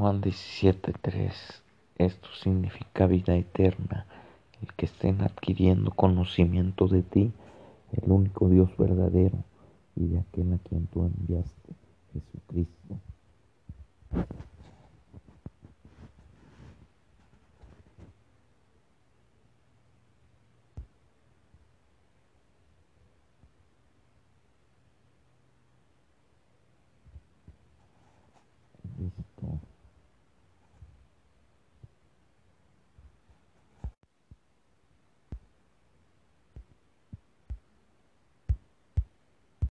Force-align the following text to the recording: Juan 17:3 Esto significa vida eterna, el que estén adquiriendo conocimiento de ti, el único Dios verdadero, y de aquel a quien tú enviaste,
Juan 0.00 0.22
17:3 0.22 1.62
Esto 1.98 2.28
significa 2.42 3.06
vida 3.06 3.36
eterna, 3.36 4.06
el 4.62 4.72
que 4.72 4.86
estén 4.86 5.20
adquiriendo 5.20 5.90
conocimiento 5.90 6.88
de 6.88 7.02
ti, 7.02 7.32
el 7.92 8.10
único 8.10 8.48
Dios 8.48 8.74
verdadero, 8.78 9.44
y 9.94 10.06
de 10.06 10.20
aquel 10.20 10.54
a 10.54 10.58
quien 10.58 10.86
tú 10.86 11.04
enviaste, 11.04 11.74